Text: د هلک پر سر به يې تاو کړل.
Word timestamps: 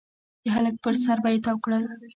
د 0.43 0.45
هلک 0.55 0.75
پر 0.83 0.93
سر 1.03 1.17
به 1.23 1.29
يې 1.33 1.39
تاو 1.45 1.57
کړل. 1.63 1.83